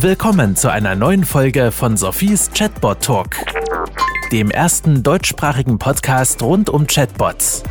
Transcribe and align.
Willkommen 0.00 0.56
zu 0.56 0.70
einer 0.70 0.94
neuen 0.94 1.24
Folge 1.24 1.72
von 1.72 1.96
Sophies 1.96 2.50
Chatbot 2.52 3.02
Talk, 3.02 3.36
dem 4.30 4.50
ersten 4.50 5.02
deutschsprachigen 5.02 5.78
Podcast 5.78 6.42
rund 6.42 6.68
um 6.68 6.86
Chatbots. 6.86 7.62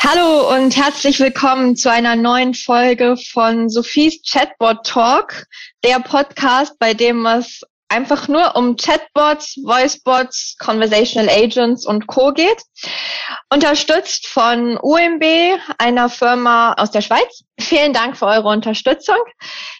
Hallo 0.00 0.52
und 0.52 0.76
herzlich 0.76 1.20
willkommen 1.20 1.76
zu 1.76 1.92
einer 1.92 2.16
neuen 2.16 2.54
Folge 2.54 3.16
von 3.16 3.68
Sophies 3.68 4.20
Chatbot 4.28 4.84
Talk, 4.84 5.46
der 5.84 6.00
Podcast, 6.00 6.76
bei 6.80 6.92
dem 6.92 7.24
es 7.24 7.62
einfach 7.88 8.28
nur 8.28 8.56
um 8.56 8.76
Chatbots, 8.76 9.56
Voicebots, 9.64 10.56
Conversational 10.58 11.28
Agents 11.28 11.86
und 11.86 12.06
Co. 12.06 12.32
geht. 12.32 12.62
Unterstützt 13.50 14.26
von 14.26 14.78
UMB, 14.78 15.24
einer 15.78 16.08
Firma 16.08 16.72
aus 16.74 16.90
der 16.90 17.02
Schweiz. 17.02 17.44
Vielen 17.60 17.92
Dank 17.92 18.16
für 18.16 18.26
eure 18.26 18.48
Unterstützung. 18.48 19.18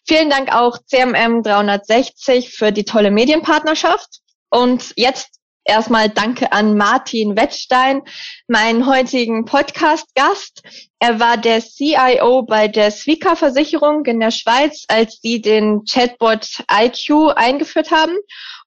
Vielen 0.06 0.30
Dank 0.30 0.54
auch 0.54 0.78
CMM 0.86 1.42
360 1.42 2.50
für 2.50 2.72
die 2.72 2.84
tolle 2.84 3.10
Medienpartnerschaft. 3.10 4.20
Und 4.50 4.92
jetzt 4.96 5.40
erstmal 5.64 6.08
danke 6.08 6.52
an 6.52 6.76
Martin 6.76 7.36
Wettstein, 7.36 8.02
meinen 8.48 8.86
heutigen 8.86 9.44
Podcast-Gast. 9.44 10.62
Er 10.98 11.20
war 11.20 11.36
der 11.36 11.60
CIO 11.60 12.42
bei 12.42 12.68
der 12.68 12.90
Swika 12.90 13.36
Versicherung 13.36 14.04
in 14.06 14.20
der 14.20 14.30
Schweiz, 14.30 14.84
als 14.88 15.20
sie 15.20 15.40
den 15.40 15.84
Chatbot 15.84 16.64
IQ 16.70 17.32
eingeführt 17.36 17.90
haben. 17.90 18.16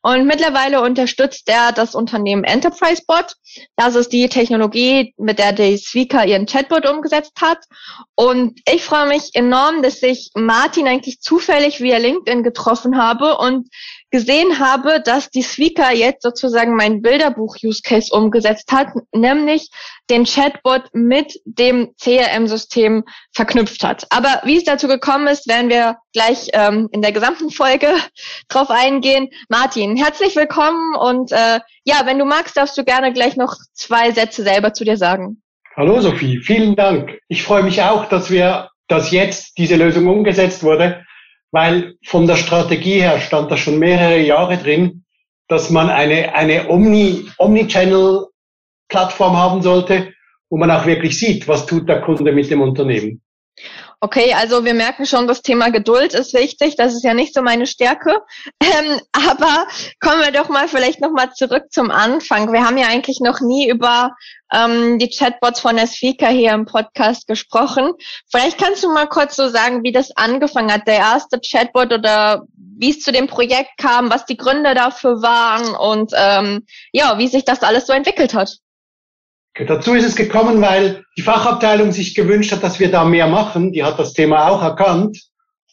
Und 0.07 0.25
mittlerweile 0.25 0.79
unterstützt 0.79 1.49
er 1.49 1.73
das 1.73 1.93
Unternehmen 1.93 2.45
EnterpriseBot. 2.45 3.35
Das 3.75 3.93
ist 3.93 4.13
die 4.13 4.29
Technologie, 4.29 5.13
mit 5.17 5.37
der 5.37 5.51
die 5.51 5.75
Swika 5.77 6.23
ihren 6.23 6.45
Chatbot 6.45 6.87
umgesetzt 6.89 7.33
hat. 7.41 7.57
Und 8.15 8.57
ich 8.73 8.85
freue 8.85 9.09
mich 9.09 9.31
enorm, 9.33 9.81
dass 9.81 10.01
ich 10.01 10.31
Martin 10.33 10.87
eigentlich 10.87 11.19
zufällig 11.19 11.81
via 11.81 11.97
LinkedIn 11.97 12.41
getroffen 12.41 12.97
habe 12.97 13.37
und 13.37 13.67
gesehen 14.09 14.59
habe, 14.59 15.01
dass 15.01 15.29
die 15.29 15.41
Swika 15.41 15.91
jetzt 15.91 16.23
sozusagen 16.23 16.77
mein 16.77 17.01
Bilderbuch-Use-Case 17.01 18.15
umgesetzt 18.15 18.71
hat, 18.71 18.87
nämlich 19.13 19.69
den 20.09 20.25
Chatbot 20.25 20.83
mit 20.93 21.39
dem 21.45 21.93
CRM-System 22.01 23.03
verknüpft 23.33 23.83
hat. 23.83 24.07
Aber 24.09 24.41
wie 24.45 24.57
es 24.57 24.63
dazu 24.63 24.87
gekommen 24.87 25.27
ist, 25.27 25.47
werden 25.47 25.69
wir 25.69 25.97
gleich 26.13 26.49
ähm, 26.53 26.89
in 26.91 27.01
der 27.01 27.11
gesamten 27.11 27.49
Folge 27.49 27.87
drauf 28.47 28.69
eingehen. 28.69 29.29
Martin, 29.49 29.97
herzlich 29.97 30.35
willkommen 30.35 30.95
und 30.95 31.31
äh, 31.31 31.59
ja, 31.85 32.01
wenn 32.05 32.19
du 32.19 32.25
magst, 32.25 32.57
darfst 32.57 32.77
du 32.77 32.83
gerne 32.83 33.13
gleich 33.13 33.35
noch 33.35 33.55
zwei 33.73 34.11
Sätze 34.11 34.43
selber 34.43 34.73
zu 34.73 34.83
dir 34.83 34.97
sagen. 34.97 35.41
Hallo 35.75 35.99
Sophie, 36.01 36.39
vielen 36.39 36.75
Dank. 36.75 37.19
Ich 37.27 37.43
freue 37.43 37.63
mich 37.63 37.81
auch, 37.83 38.05
dass 38.09 38.31
wir, 38.31 38.69
dass 38.87 39.11
jetzt 39.11 39.57
diese 39.57 39.75
Lösung 39.75 40.07
umgesetzt 40.07 40.63
wurde 40.63 41.03
weil 41.51 41.95
von 42.03 42.27
der 42.27 42.35
Strategie 42.35 43.01
her 43.01 43.19
stand 43.19 43.51
da 43.51 43.57
schon 43.57 43.79
mehrere 43.79 44.19
Jahre 44.19 44.57
drin, 44.57 45.05
dass 45.47 45.69
man 45.69 45.89
eine, 45.89 46.35
eine 46.35 46.69
Omni, 46.69 47.25
Omni-Channel-Plattform 48.87 49.37
haben 49.37 49.61
sollte, 49.61 50.13
wo 50.49 50.57
man 50.57 50.71
auch 50.71 50.85
wirklich 50.85 51.17
sieht, 51.19 51.47
was 51.47 51.65
tut 51.65 51.87
der 51.87 52.01
Kunde 52.01 52.31
mit 52.31 52.49
dem 52.49 52.61
Unternehmen. 52.61 53.21
Okay, 53.99 54.31
also 54.35 54.63
wir 54.63 54.75
merken 54.75 55.07
schon, 55.07 55.27
das 55.27 55.41
Thema 55.41 55.71
Geduld 55.71 56.13
ist 56.13 56.35
wichtig. 56.35 56.75
Das 56.75 56.93
ist 56.93 57.03
ja 57.03 57.15
nicht 57.15 57.33
so 57.33 57.41
meine 57.41 57.65
Stärke. 57.65 58.21
Ähm, 58.61 58.99
aber 59.11 59.65
kommen 59.99 60.21
wir 60.21 60.31
doch 60.31 60.49
mal 60.49 60.67
vielleicht 60.67 61.01
noch 61.01 61.09
mal 61.11 61.31
zurück 61.33 61.63
zum 61.71 61.89
Anfang. 61.89 62.53
Wir 62.53 62.63
haben 62.63 62.77
ja 62.77 62.85
eigentlich 62.87 63.19
noch 63.21 63.41
nie 63.41 63.67
über 63.67 64.11
ähm, 64.53 64.99
die 64.99 65.09
Chatbots 65.09 65.61
von 65.61 65.77
der 65.77 65.87
Speaker 65.87 66.27
hier 66.27 66.53
im 66.53 66.65
Podcast 66.65 67.25
gesprochen. 67.25 67.93
Vielleicht 68.29 68.59
kannst 68.59 68.83
du 68.83 68.93
mal 68.93 69.07
kurz 69.07 69.35
so 69.35 69.49
sagen, 69.49 69.81
wie 69.83 69.91
das 69.91 70.15
angefangen 70.15 70.71
hat, 70.71 70.87
der 70.87 70.97
erste 70.97 71.39
Chatbot 71.39 71.91
oder 71.91 72.43
wie 72.55 72.91
es 72.91 72.99
zu 72.99 73.11
dem 73.11 73.25
Projekt 73.25 73.71
kam, 73.79 74.11
was 74.11 74.25
die 74.25 74.37
Gründe 74.37 74.75
dafür 74.75 75.23
waren 75.23 75.75
und 75.75 76.11
ähm, 76.15 76.67
ja, 76.91 77.17
wie 77.17 77.27
sich 77.27 77.45
das 77.45 77.63
alles 77.63 77.87
so 77.87 77.93
entwickelt 77.93 78.35
hat. 78.35 78.59
Dazu 79.65 79.95
ist 79.95 80.05
es 80.05 80.15
gekommen, 80.15 80.61
weil 80.61 81.03
die 81.17 81.23
Fachabteilung 81.23 81.91
sich 81.91 82.13
gewünscht 82.13 82.51
hat, 82.51 82.63
dass 82.63 82.79
wir 82.79 82.91
da 82.91 83.03
mehr 83.03 83.27
machen. 83.27 83.71
Die 83.71 83.83
hat 83.83 83.97
das 83.97 84.13
Thema 84.13 84.49
auch 84.49 84.61
erkannt. 84.61 85.19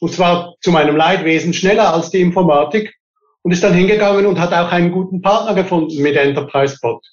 Und 0.01 0.13
zwar 0.13 0.55
zu 0.61 0.71
meinem 0.71 0.97
Leidwesen 0.97 1.53
schneller 1.53 1.93
als 1.93 2.11
die 2.11 2.21
Informatik. 2.21 2.95
Und 3.43 3.53
ist 3.53 3.63
dann 3.63 3.75
hingegangen 3.75 4.25
und 4.25 4.41
hat 4.41 4.55
auch 4.55 4.73
einen 4.73 4.91
guten 4.91 5.21
Partner 5.21 5.55
gefunden 5.55 6.01
mit 6.01 6.17
Enterprise 6.17 6.79
Bot. 6.81 7.05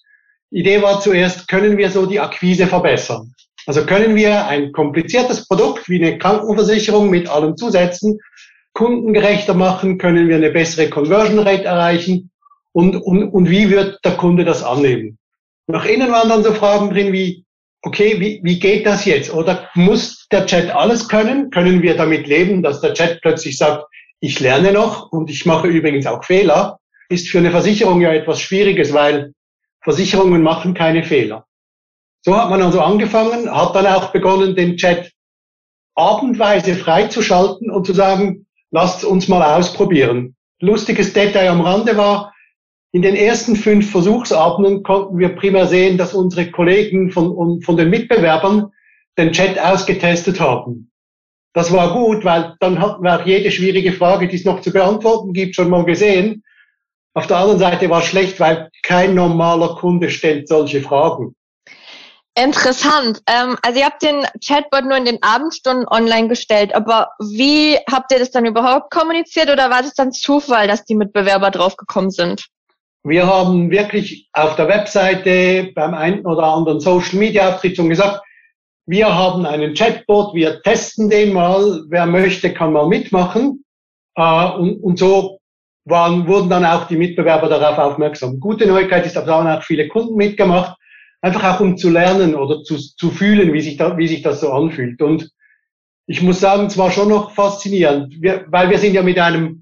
Die 0.49 0.59
Idee 0.59 0.81
war 0.81 1.01
zuerst, 1.01 1.49
können 1.49 1.77
wir 1.77 1.89
so 1.91 2.05
die 2.05 2.21
Akquise 2.21 2.67
verbessern? 2.67 3.33
Also 3.67 3.85
können 3.85 4.15
wir 4.15 4.47
ein 4.47 4.71
kompliziertes 4.71 5.45
Produkt 5.47 5.89
wie 5.89 6.01
eine 6.01 6.17
Krankenversicherung 6.17 7.09
mit 7.09 7.29
allen 7.29 7.57
Zusätzen 7.57 8.19
kundengerechter 8.73 9.53
machen? 9.53 9.97
Können 9.97 10.29
wir 10.29 10.37
eine 10.37 10.51
bessere 10.51 10.89
Conversion 10.89 11.39
Rate 11.39 11.65
erreichen? 11.65 12.31
Und, 12.71 12.95
und, 12.95 13.29
und 13.29 13.49
wie 13.49 13.69
wird 13.69 13.99
der 14.05 14.13
Kunde 14.13 14.45
das 14.45 14.63
annehmen? 14.63 15.17
Nach 15.67 15.85
innen 15.85 16.11
waren 16.11 16.29
dann 16.29 16.43
so 16.43 16.53
Fragen 16.53 16.89
drin 16.89 17.13
wie, 17.13 17.45
okay, 17.81 18.19
wie, 18.19 18.41
wie 18.43 18.59
geht 18.59 18.85
das 18.85 19.05
jetzt? 19.05 19.33
Oder 19.33 19.69
muss 19.75 20.27
der 20.31 20.45
Chat 20.45 20.69
alles 20.71 21.07
können? 21.07 21.49
Können 21.49 21.81
wir 21.81 21.95
damit 21.95 22.27
leben, 22.27 22.63
dass 22.63 22.81
der 22.81 22.93
Chat 22.93 23.21
plötzlich 23.21 23.57
sagt, 23.57 23.85
ich 24.19 24.39
lerne 24.39 24.71
noch 24.71 25.11
und 25.11 25.29
ich 25.29 25.45
mache 25.45 25.67
übrigens 25.67 26.05
auch 26.05 26.23
Fehler? 26.23 26.79
Ist 27.09 27.29
für 27.29 27.39
eine 27.39 27.51
Versicherung 27.51 28.01
ja 28.01 28.13
etwas 28.13 28.39
Schwieriges, 28.39 28.93
weil 28.93 29.33
Versicherungen 29.81 30.43
machen 30.43 30.73
keine 30.73 31.03
Fehler. 31.03 31.45
So 32.23 32.37
hat 32.37 32.49
man 32.49 32.61
also 32.61 32.81
angefangen, 32.81 33.51
hat 33.51 33.75
dann 33.75 33.87
auch 33.87 34.11
begonnen, 34.11 34.55
den 34.55 34.77
Chat 34.77 35.11
abendweise 35.95 36.75
freizuschalten 36.75 37.71
und 37.71 37.85
zu 37.85 37.93
sagen, 37.93 38.45
lasst 38.69 39.03
uns 39.03 39.27
mal 39.27 39.41
ausprobieren. 39.57 40.35
Lustiges 40.59 41.13
Detail 41.13 41.49
am 41.49 41.61
Rande 41.61 41.97
war, 41.97 42.33
in 42.91 43.01
den 43.01 43.15
ersten 43.15 43.55
fünf 43.55 43.89
Versuchsabenden 43.89 44.83
konnten 44.83 45.17
wir 45.17 45.29
primär 45.29 45.67
sehen, 45.67 45.97
dass 45.97 46.13
unsere 46.13 46.51
Kollegen 46.51 47.11
von, 47.11 47.61
von 47.61 47.77
den 47.77 47.89
Mitbewerbern 47.89 48.71
den 49.17 49.31
Chat 49.31 49.59
ausgetestet 49.59 50.39
haben. 50.39 50.91
Das 51.53 51.71
war 51.71 51.93
gut, 51.93 52.23
weil 52.23 52.55
dann 52.59 52.79
hatten 52.79 53.03
wir 53.03 53.19
auch 53.19 53.25
jede 53.25 53.51
schwierige 53.51 53.93
Frage, 53.93 54.27
die 54.27 54.35
es 54.35 54.45
noch 54.45 54.61
zu 54.61 54.71
beantworten 54.71 55.33
gibt, 55.33 55.55
schon 55.55 55.69
mal 55.69 55.85
gesehen. 55.85 56.43
Auf 57.13 57.27
der 57.27 57.37
anderen 57.37 57.59
Seite 57.59 57.89
war 57.89 57.99
es 57.99 58.05
schlecht, 58.05 58.39
weil 58.39 58.69
kein 58.83 59.15
normaler 59.15 59.75
Kunde 59.75 60.09
stellt 60.09 60.47
solche 60.47 60.81
Fragen. 60.81 61.35
Interessant. 62.35 63.21
Ähm, 63.27 63.57
also 63.61 63.79
ihr 63.79 63.85
habt 63.85 64.01
den 64.01 64.25
Chatbot 64.45 64.85
nur 64.85 64.95
in 64.95 65.03
den 65.03 65.21
Abendstunden 65.21 65.85
online 65.89 66.29
gestellt, 66.29 66.73
aber 66.73 67.09
wie 67.19 67.77
habt 67.91 68.13
ihr 68.13 68.19
das 68.19 68.31
dann 68.31 68.45
überhaupt 68.45 68.89
kommuniziert 68.89 69.49
oder 69.49 69.69
war 69.69 69.81
das 69.81 69.93
dann 69.93 70.13
Zufall, 70.13 70.69
dass 70.69 70.85
die 70.85 70.95
Mitbewerber 70.95 71.51
draufgekommen 71.51 72.11
sind? 72.11 72.45
Wir 73.03 73.25
haben 73.25 73.71
wirklich 73.71 74.29
auf 74.33 74.55
der 74.55 74.67
Webseite 74.67 75.71
beim 75.73 75.93
einen 75.93 76.25
oder 76.25 76.43
anderen 76.43 76.79
Social 76.79 77.17
Media 77.17 77.49
Auftritt 77.49 77.75
schon 77.75 77.89
gesagt, 77.89 78.21
wir 78.85 79.13
haben 79.13 79.45
einen 79.45 79.73
Chatbot, 79.73 80.35
wir 80.35 80.61
testen 80.61 81.09
den 81.09 81.33
mal, 81.33 81.83
wer 81.87 82.05
möchte, 82.05 82.53
kann 82.53 82.73
mal 82.73 82.87
mitmachen. 82.87 83.63
Äh, 84.15 84.49
und, 84.51 84.83
und 84.83 84.99
so 84.99 85.39
waren, 85.85 86.27
wurden 86.27 86.49
dann 86.49 86.65
auch 86.65 86.87
die 86.87 86.97
Mitbewerber 86.97 87.47
darauf 87.47 87.77
aufmerksam. 87.77 88.39
Gute 88.39 88.67
Neuigkeit 88.67 89.05
ist, 89.05 89.17
aber 89.17 89.33
haben 89.33 89.47
auch 89.47 89.63
viele 89.63 89.87
Kunden 89.87 90.15
mitgemacht, 90.15 90.77
einfach 91.21 91.55
auch 91.55 91.59
um 91.59 91.77
zu 91.77 91.89
lernen 91.89 92.35
oder 92.35 92.63
zu, 92.63 92.77
zu 92.77 93.09
fühlen, 93.09 93.53
wie 93.53 93.61
sich, 93.61 93.77
da, 93.77 93.97
wie 93.97 94.07
sich 94.07 94.21
das 94.21 94.41
so 94.41 94.51
anfühlt. 94.51 95.01
Und 95.01 95.31
ich 96.07 96.21
muss 96.21 96.39
sagen, 96.39 96.65
es 96.65 96.77
war 96.77 96.91
schon 96.91 97.09
noch 97.09 97.31
faszinierend, 97.31 98.21
wir, 98.21 98.45
weil 98.47 98.69
wir 98.69 98.77
sind 98.77 98.93
ja 98.93 99.01
mit 99.01 99.17
einem 99.17 99.60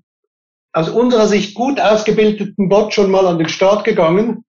aus 0.73 0.89
unserer 0.89 1.27
Sicht 1.27 1.55
gut 1.55 1.79
ausgebildeten 1.79 2.69
Bot 2.69 2.93
schon 2.93 3.11
mal 3.11 3.25
an 3.25 3.37
den 3.37 3.49
Start 3.49 3.83
gegangen, 3.83 4.45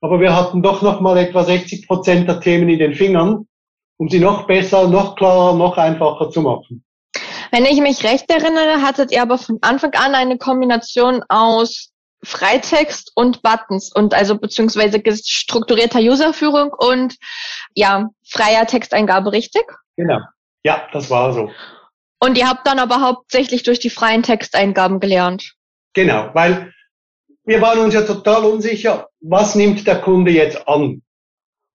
aber 0.00 0.20
wir 0.20 0.36
hatten 0.36 0.62
doch 0.62 0.82
noch 0.82 1.00
mal 1.00 1.16
etwa 1.16 1.44
60 1.44 1.86
Prozent 1.86 2.28
der 2.28 2.40
Themen 2.40 2.68
in 2.68 2.78
den 2.78 2.94
Fingern, 2.94 3.46
um 3.98 4.08
sie 4.08 4.20
noch 4.20 4.46
besser, 4.46 4.88
noch 4.88 5.16
klarer, 5.16 5.54
noch 5.56 5.78
einfacher 5.78 6.30
zu 6.30 6.42
machen. 6.42 6.84
Wenn 7.50 7.64
ich 7.64 7.80
mich 7.80 8.04
recht 8.04 8.30
erinnere, 8.30 8.82
hattet 8.82 9.12
ihr 9.12 9.22
aber 9.22 9.38
von 9.38 9.58
Anfang 9.62 9.94
an 9.94 10.14
eine 10.14 10.36
Kombination 10.36 11.22
aus 11.28 11.92
Freitext 12.22 13.12
und 13.14 13.42
Buttons 13.42 13.92
und 13.94 14.12
also 14.14 14.38
beziehungsweise 14.38 15.00
strukturierter 15.14 16.00
Userführung 16.00 16.70
und 16.76 17.16
ja, 17.74 18.08
freier 18.28 18.66
Texteingabe, 18.66 19.32
richtig? 19.32 19.64
Genau. 19.96 20.18
Ja, 20.64 20.88
das 20.92 21.08
war 21.10 21.32
so. 21.32 21.50
Und 22.18 22.38
ihr 22.38 22.48
habt 22.48 22.66
dann 22.66 22.78
aber 22.78 23.00
hauptsächlich 23.00 23.62
durch 23.62 23.78
die 23.78 23.90
freien 23.90 24.22
Texteingaben 24.22 25.00
gelernt. 25.00 25.54
Genau, 25.92 26.30
weil 26.32 26.72
wir 27.44 27.60
waren 27.60 27.78
uns 27.78 27.94
ja 27.94 28.02
total 28.02 28.44
unsicher, 28.44 29.08
was 29.20 29.54
nimmt 29.54 29.86
der 29.86 30.00
Kunde 30.00 30.30
jetzt 30.30 30.66
an. 30.66 31.02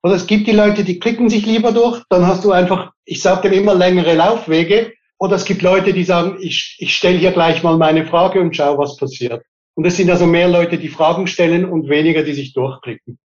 Und 0.02 0.12
es 0.12 0.26
gibt 0.26 0.48
die 0.48 0.52
Leute, 0.52 0.84
die 0.84 1.00
klicken 1.00 1.30
sich 1.30 1.46
lieber 1.46 1.72
durch, 1.72 2.04
dann 2.10 2.26
hast 2.26 2.44
du 2.44 2.52
einfach, 2.52 2.92
ich 3.06 3.22
sage 3.22 3.50
dem 3.50 3.60
immer 3.60 3.76
längere 3.76 4.16
Laufwege. 4.16 4.94
Oder 5.20 5.36
es 5.36 5.46
gibt 5.46 5.62
Leute, 5.62 5.94
die 5.94 6.04
sagen, 6.04 6.38
ich, 6.42 6.78
ich 6.80 6.96
stelle 6.96 7.20
hier 7.20 7.32
gleich 7.32 7.62
mal 7.62 7.78
meine 7.78 8.08
Frage 8.08 8.42
und 8.42 8.56
schau, 8.56 8.80
was 8.80 8.98
passiert. 8.98 9.44
Und 9.76 9.86
es 9.86 9.96
sind 9.96 10.10
also 10.10 10.26
mehr 10.26 10.48
Leute, 10.48 10.80
die 10.80 10.90
Fragen 10.90 11.28
stellen 11.28 11.66
und 11.66 11.90
weniger, 11.90 12.24
die 12.24 12.34
sich 12.34 12.54
durchklicken. 12.54 13.20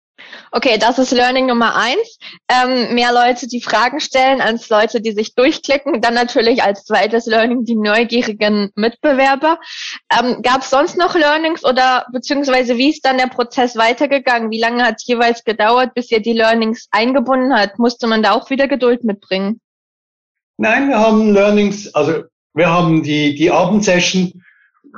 Okay, 0.51 0.77
das 0.77 0.99
ist 0.99 1.11
Learning 1.11 1.47
Nummer 1.47 1.75
eins. 1.75 2.17
Ähm, 2.47 2.93
mehr 2.93 3.11
Leute, 3.11 3.47
die 3.47 3.61
Fragen 3.61 3.99
stellen, 3.99 4.41
als 4.41 4.69
Leute, 4.69 5.01
die 5.01 5.11
sich 5.11 5.35
durchklicken. 5.35 6.01
Dann 6.01 6.13
natürlich 6.13 6.63
als 6.63 6.85
zweites 6.85 7.25
Learning 7.25 7.65
die 7.65 7.75
neugierigen 7.75 8.71
Mitbewerber. 8.75 9.59
Ähm, 10.11 10.41
Gab 10.41 10.61
es 10.61 10.69
sonst 10.69 10.97
noch 10.97 11.15
Learnings 11.15 11.63
oder 11.63 12.05
beziehungsweise 12.11 12.77
wie 12.77 12.89
ist 12.89 13.05
dann 13.05 13.17
der 13.17 13.27
Prozess 13.27 13.75
weitergegangen? 13.75 14.51
Wie 14.51 14.59
lange 14.59 14.83
hat 14.85 14.95
es 14.97 15.07
jeweils 15.07 15.43
gedauert, 15.43 15.93
bis 15.93 16.11
ihr 16.11 16.21
die 16.21 16.33
Learnings 16.33 16.87
eingebunden 16.91 17.53
hat? 17.55 17.79
Musste 17.79 18.07
man 18.07 18.23
da 18.23 18.33
auch 18.33 18.49
wieder 18.49 18.67
Geduld 18.67 19.03
mitbringen? 19.03 19.59
Nein, 20.57 20.89
wir 20.89 20.99
haben 20.99 21.33
Learnings, 21.33 21.93
also 21.95 22.23
wir 22.53 22.69
haben 22.69 23.01
die, 23.01 23.33
die 23.35 23.49
Abendsession 23.49 24.43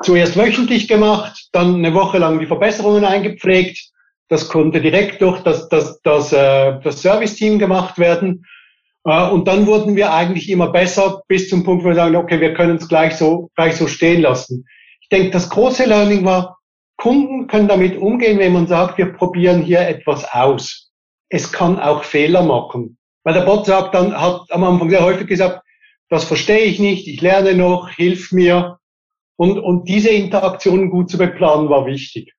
zuerst 0.03 0.35
wöchentlich 0.35 0.87
gemacht, 0.87 1.47
dann 1.53 1.75
eine 1.75 1.93
Woche 1.93 2.17
lang 2.17 2.39
die 2.39 2.47
Verbesserungen 2.47 3.05
eingepflegt 3.05 3.94
das 4.29 4.49
konnte 4.49 4.81
direkt 4.81 5.21
durch 5.21 5.41
das, 5.41 5.69
das, 5.69 6.01
das, 6.01 6.33
äh, 6.33 6.79
das 6.83 7.01
Service-Team 7.01 7.59
gemacht 7.59 7.99
werden. 7.99 8.45
Äh, 9.05 9.29
und 9.29 9.47
dann 9.47 9.67
wurden 9.67 9.95
wir 9.95 10.13
eigentlich 10.13 10.49
immer 10.49 10.71
besser 10.71 11.21
bis 11.27 11.49
zum 11.49 11.63
Punkt, 11.63 11.83
wo 11.83 11.89
wir 11.89 11.95
sagen, 11.95 12.15
okay, 12.15 12.39
wir 12.39 12.53
können 12.53 12.77
es 12.77 12.87
gleich 12.87 13.15
so, 13.15 13.49
gleich 13.55 13.75
so 13.75 13.87
stehen 13.87 14.21
lassen. 14.21 14.65
Ich 15.01 15.09
denke, 15.09 15.29
das 15.29 15.49
große 15.49 15.85
Learning 15.85 16.25
war, 16.25 16.57
Kunden 16.97 17.47
können 17.47 17.67
damit 17.67 17.97
umgehen, 17.97 18.39
wenn 18.39 18.53
man 18.53 18.67
sagt, 18.67 18.97
wir 18.97 19.13
probieren 19.13 19.61
hier 19.61 19.81
etwas 19.81 20.25
aus. 20.33 20.91
Es 21.29 21.51
kann 21.51 21.79
auch 21.79 22.03
Fehler 22.03 22.43
machen. 22.43 22.97
Weil 23.23 23.33
der 23.33 23.41
Bot 23.41 23.65
sagt 23.65 23.93
dann, 23.93 24.19
hat 24.19 24.41
am 24.49 24.63
Anfang 24.63 24.89
sehr 24.89 25.03
häufig 25.03 25.27
gesagt, 25.27 25.61
das 26.09 26.23
verstehe 26.23 26.61
ich 26.61 26.79
nicht, 26.79 27.07
ich 27.07 27.21
lerne 27.21 27.55
noch, 27.55 27.89
hilf 27.89 28.31
mir. 28.31 28.77
Und, 29.37 29.59
und 29.59 29.89
diese 29.89 30.09
Interaktionen 30.09 30.89
gut 30.89 31.09
zu 31.09 31.17
beplanen 31.17 31.69
war 31.69 31.85
wichtig. 31.85 32.33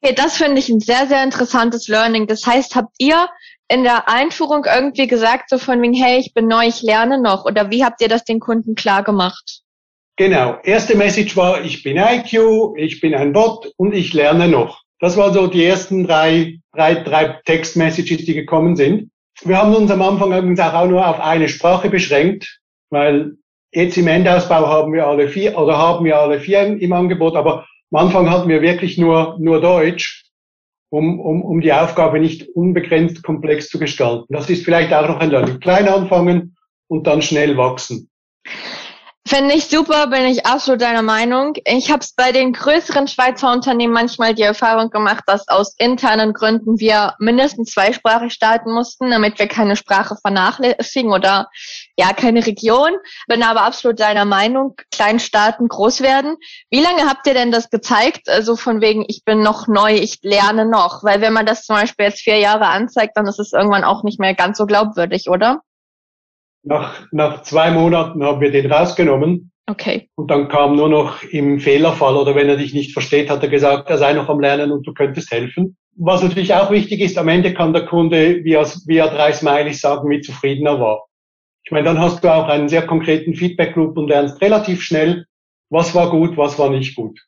Okay, 0.00 0.14
das 0.14 0.36
finde 0.36 0.60
ich 0.60 0.68
ein 0.68 0.80
sehr, 0.80 1.06
sehr 1.06 1.24
interessantes 1.24 1.88
Learning. 1.88 2.26
Das 2.26 2.46
heißt, 2.46 2.76
habt 2.76 2.94
ihr 2.98 3.28
in 3.68 3.82
der 3.82 4.08
Einführung 4.08 4.64
irgendwie 4.64 5.06
gesagt, 5.06 5.50
so 5.50 5.58
von 5.58 5.82
wegen, 5.82 5.94
hey, 5.94 6.18
ich 6.18 6.32
bin 6.34 6.46
neu, 6.46 6.66
ich 6.66 6.82
lerne 6.82 7.20
noch? 7.20 7.44
Oder 7.44 7.70
wie 7.70 7.84
habt 7.84 8.00
ihr 8.00 8.08
das 8.08 8.24
den 8.24 8.40
Kunden 8.40 8.74
klar 8.74 9.02
gemacht? 9.02 9.62
Genau. 10.16 10.58
Erste 10.64 10.96
Message 10.96 11.36
war, 11.36 11.64
ich 11.64 11.82
bin 11.82 11.96
IQ, 11.96 12.76
ich 12.76 13.00
bin 13.00 13.14
ein 13.14 13.32
Bot 13.32 13.70
und 13.76 13.92
ich 13.92 14.12
lerne 14.12 14.48
noch. 14.48 14.82
Das 15.00 15.16
waren 15.16 15.32
so 15.32 15.46
die 15.46 15.64
ersten 15.64 16.06
drei, 16.06 16.58
drei, 16.72 16.94
drei 16.96 17.40
Textmessages, 17.44 18.24
die 18.24 18.34
gekommen 18.34 18.74
sind. 18.74 19.10
Wir 19.42 19.58
haben 19.58 19.74
uns 19.74 19.90
am 19.90 20.02
Anfang 20.02 20.32
übrigens 20.32 20.58
auch 20.58 20.86
nur 20.86 21.06
auf 21.06 21.20
eine 21.20 21.48
Sprache 21.48 21.88
beschränkt, 21.88 22.60
weil 22.90 23.36
jetzt 23.72 23.96
im 23.96 24.08
Endausbau 24.08 24.66
haben 24.66 24.92
wir 24.92 25.06
alle 25.06 25.28
vier 25.28 25.56
oder 25.56 25.78
haben 25.78 26.04
wir 26.04 26.18
alle 26.18 26.40
vier 26.40 26.62
im 26.62 26.92
Angebot, 26.92 27.36
aber 27.36 27.66
am 27.90 28.06
Anfang 28.06 28.30
hatten 28.30 28.48
wir 28.48 28.62
wirklich 28.62 28.98
nur, 28.98 29.36
nur 29.38 29.60
Deutsch, 29.60 30.24
um, 30.90 31.20
um, 31.20 31.42
um 31.42 31.60
die 31.60 31.72
Aufgabe 31.72 32.20
nicht 32.20 32.48
unbegrenzt 32.54 33.22
komplex 33.22 33.68
zu 33.68 33.78
gestalten. 33.78 34.32
Das 34.32 34.48
ist 34.50 34.64
vielleicht 34.64 34.92
auch 34.92 35.08
noch 35.08 35.20
ein 35.20 35.30
Learning. 35.30 35.60
Klein 35.60 35.88
anfangen 35.88 36.56
und 36.86 37.06
dann 37.06 37.22
schnell 37.22 37.56
wachsen. 37.56 38.07
Finde 39.28 39.56
ich 39.56 39.68
super, 39.68 40.06
bin 40.06 40.24
ich 40.24 40.46
absolut 40.46 40.80
deiner 40.80 41.02
Meinung. 41.02 41.52
Ich 41.66 41.90
habe 41.90 42.00
es 42.00 42.14
bei 42.14 42.32
den 42.32 42.54
größeren 42.54 43.08
Schweizer 43.08 43.52
Unternehmen 43.52 43.92
manchmal 43.92 44.34
die 44.34 44.40
Erfahrung 44.40 44.88
gemacht, 44.88 45.24
dass 45.26 45.46
aus 45.48 45.74
internen 45.76 46.32
Gründen 46.32 46.80
wir 46.80 47.12
mindestens 47.18 47.72
zweisprachig 47.72 48.32
starten 48.32 48.72
mussten, 48.72 49.10
damit 49.10 49.38
wir 49.38 49.46
keine 49.46 49.76
Sprache 49.76 50.16
vernachlässigen 50.16 51.12
oder 51.12 51.50
ja, 51.98 52.14
keine 52.14 52.46
Region. 52.46 52.92
Bin 53.26 53.42
aber 53.42 53.64
absolut 53.64 54.00
deiner 54.00 54.24
Meinung, 54.24 54.76
klein 54.90 55.20
starten, 55.20 55.68
groß 55.68 56.00
werden. 56.00 56.36
Wie 56.70 56.80
lange 56.80 57.06
habt 57.06 57.26
ihr 57.26 57.34
denn 57.34 57.52
das 57.52 57.68
gezeigt? 57.68 58.30
Also 58.30 58.56
von 58.56 58.80
wegen, 58.80 59.04
ich 59.08 59.24
bin 59.26 59.42
noch 59.42 59.68
neu, 59.68 59.92
ich 59.92 60.20
lerne 60.22 60.64
noch. 60.64 61.04
Weil 61.04 61.20
wenn 61.20 61.34
man 61.34 61.44
das 61.44 61.66
zum 61.66 61.76
Beispiel 61.76 62.06
jetzt 62.06 62.22
vier 62.22 62.38
Jahre 62.38 62.68
anzeigt, 62.68 63.14
dann 63.14 63.26
ist 63.26 63.38
es 63.38 63.52
irgendwann 63.52 63.84
auch 63.84 64.04
nicht 64.04 64.18
mehr 64.18 64.32
ganz 64.32 64.56
so 64.56 64.64
glaubwürdig, 64.64 65.28
oder? 65.28 65.60
Nach, 66.68 67.06
nach 67.12 67.42
zwei 67.42 67.70
Monaten 67.70 68.22
haben 68.22 68.40
wir 68.40 68.50
den 68.50 68.70
rausgenommen. 68.70 69.50
Okay. 69.66 70.08
Und 70.16 70.30
dann 70.30 70.48
kam 70.48 70.76
nur 70.76 70.88
noch 70.88 71.22
im 71.22 71.60
Fehlerfall 71.60 72.16
oder 72.16 72.34
wenn 72.34 72.48
er 72.48 72.56
dich 72.56 72.74
nicht 72.74 72.92
versteht, 72.92 73.30
hat 73.30 73.42
er 73.42 73.48
gesagt, 73.48 73.88
er 73.90 73.98
sei 73.98 74.12
noch 74.12 74.28
am 74.28 74.40
Lernen 74.40 74.70
und 74.70 74.86
du 74.86 74.92
könntest 74.92 75.30
helfen. 75.30 75.76
Was 75.96 76.22
natürlich 76.22 76.54
auch 76.54 76.70
wichtig 76.70 77.00
ist, 77.00 77.18
am 77.18 77.28
Ende 77.28 77.54
kann 77.54 77.72
der 77.72 77.86
Kunde 77.86 78.44
via, 78.44 78.64
via 78.86 79.08
drei 79.08 79.32
Smileys 79.32 79.80
sagen, 79.80 80.08
wie 80.10 80.20
zufrieden 80.20 80.66
er 80.66 80.80
war. 80.80 81.06
Ich 81.64 81.70
meine, 81.70 81.84
dann 81.84 81.98
hast 81.98 82.22
du 82.22 82.32
auch 82.32 82.48
einen 82.48 82.68
sehr 82.68 82.86
konkreten 82.86 83.34
Feedback 83.34 83.76
Loop 83.76 83.96
und 83.98 84.08
lernst 84.08 84.40
relativ 84.40 84.82
schnell, 84.82 85.26
was 85.70 85.94
war 85.94 86.10
gut, 86.10 86.36
was 86.36 86.58
war 86.58 86.70
nicht 86.70 86.94
gut. 86.96 87.18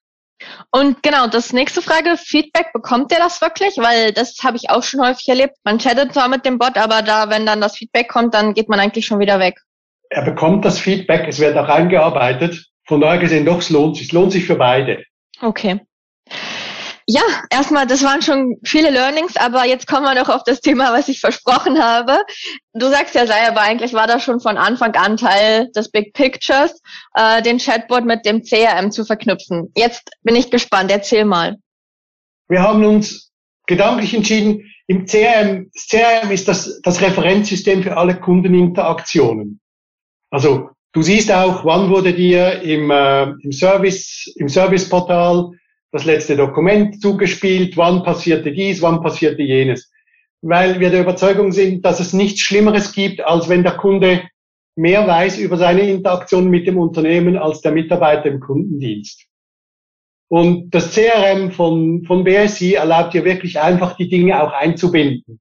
Und 0.71 1.03
genau, 1.03 1.27
das 1.27 1.53
nächste 1.53 1.83
Frage, 1.83 2.17
Feedback, 2.17 2.73
bekommt 2.73 3.13
ihr 3.13 3.19
das 3.19 3.41
wirklich? 3.41 3.77
Weil 3.77 4.13
das 4.13 4.37
habe 4.43 4.57
ich 4.57 4.71
auch 4.71 4.83
schon 4.83 5.01
häufig 5.01 5.29
erlebt. 5.29 5.57
Man 5.65 5.79
chattet 5.79 6.13
zwar 6.15 6.29
mit 6.29 6.45
dem 6.45 6.59
Bot, 6.59 6.77
aber 6.77 7.03
da, 7.03 7.31
wenn 7.31 7.47
dann 7.47 7.61
das 7.61 7.77
Feedback 7.77 8.09
kommt, 8.09 8.35
dann 8.35 8.55
geht 8.55 8.69
man 8.69 8.81
eigentlich 8.81 9.07
schon 9.07 9.19
wieder 9.19 9.39
weg. 9.39 9.61
Er 10.09 10.23
bekommt 10.25 10.65
das 10.65 10.79
Feedback, 10.79 11.27
es 11.29 11.39
wird 11.39 11.57
auch 11.57 11.69
eingearbeitet. 11.69 12.67
Von 12.87 13.01
daher 13.01 13.19
gesehen, 13.19 13.47
doch, 13.47 13.59
es 13.59 13.71
lohnt 13.71 13.97
sich. 13.97 14.09
Es 14.09 14.13
lohnt 14.13 14.33
sich 14.33 14.45
für 14.45 14.57
beide. 14.57 15.05
Okay. 15.41 15.81
Ja, 17.13 17.23
erstmal, 17.51 17.89
das 17.89 18.05
waren 18.05 18.23
schon 18.23 18.59
viele 18.63 18.91
Learnings, 18.91 19.37
aber 19.37 19.67
jetzt 19.67 19.89
kommen 19.89 20.05
wir 20.05 20.15
noch 20.15 20.29
auf 20.29 20.45
das 20.45 20.61
Thema, 20.61 20.93
was 20.93 21.09
ich 21.09 21.19
versprochen 21.19 21.83
habe. 21.83 22.19
Du 22.73 22.89
sagst 22.89 23.17
ja 23.17 23.27
selber, 23.27 23.63
eigentlich 23.63 23.95
war 23.95 24.07
das 24.07 24.23
schon 24.23 24.39
von 24.39 24.57
Anfang 24.57 24.95
an 24.95 25.17
Teil 25.17 25.73
des 25.73 25.91
Big 25.91 26.13
Pictures, 26.13 26.81
äh, 27.15 27.43
den 27.43 27.59
Chatbot 27.59 28.05
mit 28.05 28.25
dem 28.25 28.45
CRM 28.45 28.93
zu 28.93 29.05
verknüpfen. 29.05 29.73
Jetzt 29.75 30.09
bin 30.23 30.37
ich 30.37 30.53
gespannt, 30.53 30.93
erzähl 30.93 31.25
mal. 31.25 31.57
Wir 32.49 32.63
haben 32.63 32.85
uns 32.85 33.33
gedanklich 33.67 34.15
entschieden, 34.15 34.73
im 34.87 35.05
CRM, 35.05 35.69
CRM 35.75 36.31
ist 36.31 36.47
das, 36.47 36.81
das 36.83 37.01
Referenzsystem 37.01 37.83
für 37.83 37.97
alle 37.97 38.21
Kundeninteraktionen. 38.21 39.59
Also 40.31 40.71
du 40.93 41.03
siehst 41.03 41.33
auch, 41.33 41.65
wann 41.65 41.91
wurde 41.91 42.15
dir 42.15 42.63
im, 42.63 42.89
äh, 42.93 43.31
im 43.43 43.51
Service, 43.51 44.33
im 44.37 44.49
Serviceportal 44.49 45.51
das 45.93 46.05
letzte 46.05 46.37
Dokument 46.37 47.01
zugespielt, 47.01 47.77
wann 47.77 48.03
passierte 48.03 48.53
dies, 48.53 48.81
wann 48.83 49.03
passierte 49.03 49.43
jenes. 49.43 49.91
Weil 50.43 50.81
wir 50.81 50.91
der 50.91 51.03
Überzeugung 51.03 51.53
sind, 51.53 51.85
dass 51.85 52.01
es 52.01 52.13
nichts 52.13 52.41
Schlimmeres 52.41 52.93
gibt, 52.93 53.21
als 53.21 53.49
wenn 53.49 53.63
der 53.63 53.77
Kunde 53.77 54.23
mehr 54.77 55.07
weiß 55.07 55.39
über 55.39 55.57
seine 55.57 55.83
Interaktion 55.83 56.49
mit 56.49 56.67
dem 56.67 56.79
Unternehmen 56.79 57.37
als 57.37 57.61
der 57.61 57.73
Mitarbeiter 57.73 58.27
im 58.27 58.41
Kundendienst. 58.41 59.27
Und 60.29 60.73
das 60.73 60.95
CRM 60.95 61.51
von, 61.51 62.05
von 62.05 62.23
BSI 62.23 62.75
erlaubt 62.75 63.15
dir 63.15 63.25
wirklich 63.25 63.59
einfach 63.59 63.97
die 63.97 64.09
Dinge 64.09 64.41
auch 64.41 64.53
einzubinden. 64.53 65.41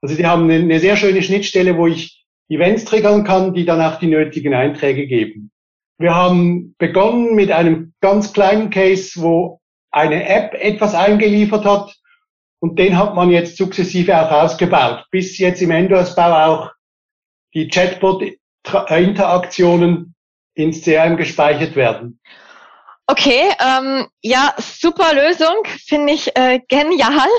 Also 0.00 0.14
die 0.14 0.26
haben 0.26 0.48
eine 0.48 0.78
sehr 0.78 0.96
schöne 0.96 1.22
Schnittstelle, 1.22 1.76
wo 1.76 1.88
ich 1.88 2.24
Events 2.48 2.84
triggern 2.84 3.24
kann, 3.24 3.52
die 3.52 3.64
dann 3.64 3.80
auch 3.80 3.98
die 3.98 4.06
nötigen 4.06 4.54
Einträge 4.54 5.08
geben. 5.08 5.50
Wir 5.98 6.14
haben 6.14 6.76
begonnen 6.78 7.34
mit 7.34 7.50
einem 7.50 7.92
ganz 8.00 8.32
kleinen 8.32 8.70
Case, 8.70 9.20
wo 9.20 9.60
eine 9.90 10.28
App 10.28 10.52
etwas 10.54 10.94
eingeliefert 10.94 11.64
hat 11.64 11.96
und 12.60 12.78
den 12.78 12.98
hat 12.98 13.14
man 13.14 13.30
jetzt 13.30 13.56
sukzessive 13.56 14.20
auch 14.20 14.30
ausgebaut, 14.30 15.06
bis 15.10 15.38
jetzt 15.38 15.62
im 15.62 15.70
Endorsbau 15.70 16.32
auch 16.32 16.70
die 17.54 17.68
Chatbot-Interaktionen 17.68 20.14
ins 20.54 20.82
CRM 20.82 21.16
gespeichert 21.16 21.74
werden. 21.76 22.20
Okay, 23.10 23.54
ähm, 23.58 24.06
ja, 24.20 24.54
super 24.58 25.14
Lösung, 25.14 25.64
finde 25.86 26.12
ich 26.12 26.36
äh, 26.36 26.60
genial. 26.68 27.30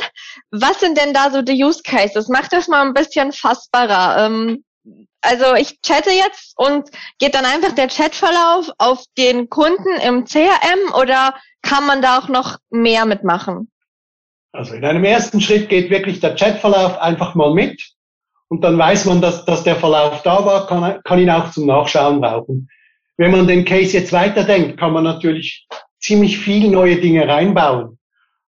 Was 0.49 0.79
sind 0.79 0.97
denn 0.97 1.13
da 1.13 1.29
so 1.29 1.43
die 1.43 1.63
Use 1.63 1.83
Cases? 1.83 2.27
Mach 2.27 2.47
das 2.47 2.67
mal 2.67 2.81
ein 2.81 2.95
bisschen 2.95 3.31
fassbarer. 3.31 4.25
Ähm, 4.25 4.63
also 5.21 5.55
ich 5.55 5.81
chatte 5.81 6.11
jetzt 6.11 6.53
und 6.57 6.89
geht 7.19 7.35
dann 7.35 7.45
einfach 7.45 7.73
der 7.73 7.87
Chatverlauf 7.87 8.69
auf 8.77 9.03
den 9.17 9.49
Kunden 9.49 9.99
im 10.05 10.25
CRM 10.25 10.93
oder 10.99 11.35
kann 11.61 11.85
man 11.85 12.01
da 12.01 12.19
auch 12.19 12.29
noch 12.29 12.57
mehr 12.69 13.05
mitmachen? 13.05 13.69
Also 14.51 14.73
in 14.73 14.85
einem 14.85 15.03
ersten 15.03 15.41
Schritt 15.41 15.69
geht 15.69 15.89
wirklich 15.89 16.19
der 16.19 16.35
Chatverlauf 16.35 16.97
einfach 16.99 17.35
mal 17.35 17.53
mit 17.53 17.93
und 18.47 18.63
dann 18.63 18.77
weiß 18.77 19.05
man, 19.05 19.21
dass, 19.21 19.45
dass 19.45 19.63
der 19.63 19.75
Verlauf 19.75 20.23
da 20.23 20.43
war, 20.45 20.67
kann, 20.67 21.01
kann 21.03 21.19
ihn 21.19 21.29
auch 21.29 21.51
zum 21.51 21.67
Nachschauen 21.67 22.19
brauchen. 22.19 22.69
Wenn 23.17 23.31
man 23.31 23.47
den 23.47 23.65
Case 23.65 23.95
jetzt 23.95 24.13
weiterdenkt, 24.13 24.79
kann 24.79 24.93
man 24.93 25.03
natürlich 25.03 25.67
ziemlich 25.99 26.39
viel 26.39 26.69
neue 26.69 26.95
Dinge 26.95 27.27
reinbauen. 27.27 27.99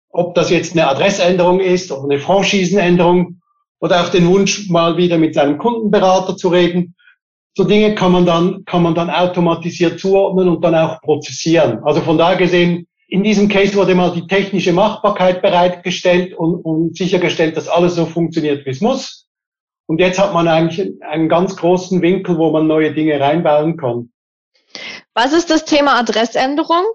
Ob 0.08 0.34
das 0.34 0.50
jetzt 0.50 0.72
eine 0.72 0.88
Adressänderung 0.88 1.60
ist 1.60 1.92
oder 1.92 2.04
eine 2.04 2.18
Franchisenänderung 2.18 3.39
oder 3.80 4.02
auch 4.02 4.10
den 4.10 4.28
Wunsch, 4.28 4.68
mal 4.68 4.96
wieder 4.96 5.18
mit 5.18 5.34
seinem 5.34 5.58
Kundenberater 5.58 6.36
zu 6.36 6.48
reden. 6.48 6.94
So 7.56 7.64
Dinge 7.64 7.94
kann 7.94 8.12
man 8.12 8.26
dann, 8.26 8.64
kann 8.64 8.82
man 8.82 8.94
dann 8.94 9.10
automatisiert 9.10 9.98
zuordnen 9.98 10.48
und 10.48 10.62
dann 10.62 10.74
auch 10.74 11.00
prozessieren. 11.00 11.80
Also 11.82 12.00
von 12.00 12.16
daher 12.16 12.36
gesehen, 12.36 12.86
in 13.08 13.24
diesem 13.24 13.48
Case 13.48 13.74
wurde 13.74 13.94
mal 13.94 14.12
die 14.12 14.26
technische 14.26 14.72
Machbarkeit 14.72 15.42
bereitgestellt 15.42 16.32
und, 16.34 16.64
und 16.64 16.96
sichergestellt, 16.96 17.56
dass 17.56 17.68
alles 17.68 17.96
so 17.96 18.06
funktioniert, 18.06 18.64
wie 18.64 18.70
es 18.70 18.80
muss. 18.80 19.26
Und 19.86 19.98
jetzt 19.98 20.20
hat 20.20 20.32
man 20.32 20.46
eigentlich 20.46 20.92
einen 21.02 21.28
ganz 21.28 21.56
großen 21.56 22.00
Winkel, 22.00 22.38
wo 22.38 22.52
man 22.52 22.68
neue 22.68 22.94
Dinge 22.94 23.18
reinbauen 23.18 23.76
kann. 23.76 24.12
Was 25.14 25.32
ist 25.32 25.50
das 25.50 25.64
Thema 25.64 25.98
Adressänderung? 25.98 26.86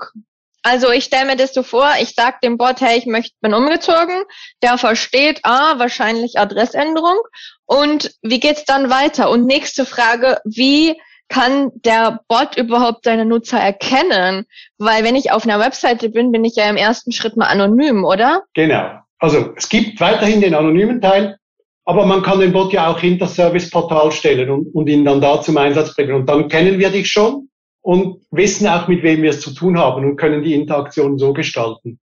Also 0.65 0.89
ich 0.89 1.03
stelle 1.03 1.27
mir 1.27 1.35
das 1.35 1.53
so 1.53 1.61
vor, 1.61 1.87
ich 2.01 2.15
sage 2.15 2.37
dem 2.41 2.57
Bot, 2.57 2.81
hey, 2.81 2.97
ich 2.97 3.05
möchte, 3.05 3.35
bin 3.39 3.53
umgezogen, 3.53 4.23
der 4.63 4.79
versteht, 4.79 5.41
ah, 5.43 5.77
wahrscheinlich 5.77 6.39
Adressänderung. 6.39 7.19
Und 7.67 8.15
wie 8.23 8.39
geht's 8.39 8.65
dann 8.65 8.89
weiter? 8.89 9.29
Und 9.29 9.45
nächste 9.45 9.85
Frage, 9.85 10.39
wie 10.43 10.99
kann 11.29 11.69
der 11.75 12.21
Bot 12.27 12.57
überhaupt 12.57 13.03
seine 13.03 13.25
Nutzer 13.25 13.59
erkennen? 13.59 14.47
Weil 14.79 15.03
wenn 15.03 15.15
ich 15.15 15.31
auf 15.31 15.43
einer 15.43 15.59
Webseite 15.59 16.09
bin, 16.09 16.31
bin 16.31 16.43
ich 16.43 16.55
ja 16.55 16.67
im 16.67 16.77
ersten 16.77 17.11
Schritt 17.11 17.37
mal 17.37 17.45
anonym, 17.45 18.03
oder? 18.03 18.41
Genau. 18.55 18.89
Also 19.19 19.53
es 19.55 19.69
gibt 19.69 19.99
weiterhin 19.99 20.41
den 20.41 20.55
anonymen 20.55 20.99
Teil, 20.99 21.37
aber 21.83 22.07
man 22.07 22.23
kann 22.23 22.39
den 22.39 22.53
Bot 22.53 22.73
ja 22.73 22.87
auch 22.87 22.99
hinter 22.99 23.27
Serviceportal 23.27 24.11
stellen 24.11 24.49
und, 24.49 24.73
und 24.73 24.89
ihn 24.89 25.05
dann 25.05 25.21
da 25.21 25.39
zum 25.43 25.57
Einsatz 25.57 25.95
bringen. 25.95 26.15
Und 26.15 26.25
dann 26.27 26.47
kennen 26.47 26.79
wir 26.79 26.89
dich 26.89 27.07
schon 27.07 27.49
und 27.85 28.25
wissen 28.31 28.67
auch, 28.67 28.87
mit 28.87 29.03
wem 29.03 29.21
wir 29.21 29.29
es 29.29 29.41
zu 29.41 29.53
tun 29.53 29.77
haben 29.77 30.03
und 30.03 30.17
können 30.17 30.41
die 30.41 30.55
Interaktion 30.55 31.19
so 31.19 31.33
gestalten. 31.33 31.99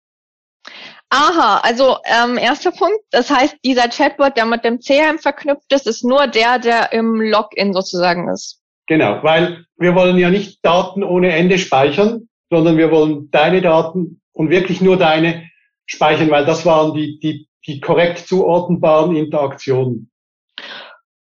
Aha, 1.08 1.60
also 1.62 1.98
ähm, 2.04 2.36
erster 2.36 2.72
Punkt, 2.72 2.98
das 3.12 3.30
heißt, 3.30 3.56
dieser 3.64 3.88
Chatbot, 3.88 4.36
der 4.36 4.44
mit 4.44 4.64
dem 4.64 4.80
CRM 4.80 5.20
verknüpft 5.20 5.72
ist, 5.72 5.86
ist 5.86 6.04
nur 6.04 6.26
der, 6.26 6.58
der 6.58 6.92
im 6.92 7.20
Login 7.20 7.72
sozusagen 7.72 8.28
ist. 8.28 8.60
Genau, 8.88 9.22
weil 9.22 9.66
wir 9.76 9.94
wollen 9.94 10.18
ja 10.18 10.30
nicht 10.30 10.58
Daten 10.64 11.04
ohne 11.04 11.32
Ende 11.32 11.58
speichern, 11.58 12.28
sondern 12.50 12.76
wir 12.76 12.90
wollen 12.90 13.30
deine 13.30 13.62
Daten 13.62 14.20
und 14.32 14.50
wirklich 14.50 14.80
nur 14.80 14.96
deine 14.96 15.48
speichern, 15.86 16.30
weil 16.30 16.44
das 16.44 16.66
waren 16.66 16.92
die, 16.92 17.20
die, 17.20 17.48
die 17.66 17.78
korrekt 17.78 18.26
zuordnenbaren 18.26 19.14
Interaktionen. 19.14 20.10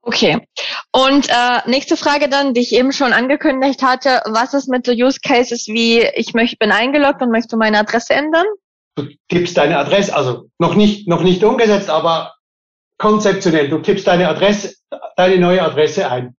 Okay. 0.06 0.38
Und 0.92 1.28
äh, 1.30 1.60
nächste 1.66 1.96
Frage 1.96 2.28
dann, 2.28 2.52
die 2.52 2.60
ich 2.60 2.74
eben 2.74 2.92
schon 2.92 3.12
angekündigt 3.14 3.82
hatte, 3.82 4.20
was 4.26 4.52
ist 4.52 4.68
mit 4.68 4.84
so 4.84 4.92
Use 4.92 5.18
Cases 5.20 5.66
wie 5.66 6.00
ich 6.14 6.34
möchte, 6.34 6.56
bin 6.58 6.72
eingeloggt 6.72 7.22
und 7.22 7.30
möchte 7.30 7.56
meine 7.56 7.78
Adresse 7.78 8.12
ändern? 8.12 8.44
Du 8.96 9.08
tippst 9.28 9.56
deine 9.56 9.78
Adresse, 9.78 10.14
also 10.14 10.50
noch 10.58 10.74
nicht, 10.74 11.08
noch 11.08 11.22
nicht 11.22 11.42
umgesetzt, 11.42 11.88
aber 11.88 12.34
konzeptionell. 12.98 13.68
Du 13.68 13.78
tippst 13.78 14.06
deine 14.06 14.28
Adresse, 14.28 14.74
deine 15.16 15.38
neue 15.38 15.62
Adresse 15.62 16.10
ein. 16.10 16.36